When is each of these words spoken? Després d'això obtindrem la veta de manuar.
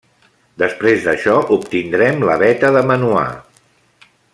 Després 0.63 1.05
d'això 1.09 1.35
obtindrem 1.57 2.27
la 2.31 2.41
veta 2.49 2.75
de 2.79 2.85
manuar. 2.93 3.31